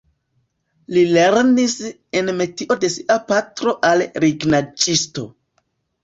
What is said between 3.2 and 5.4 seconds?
patro al lignaĵisto.